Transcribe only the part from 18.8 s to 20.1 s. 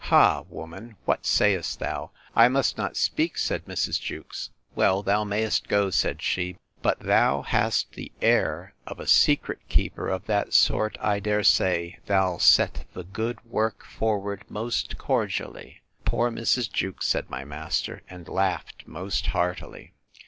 most heartily.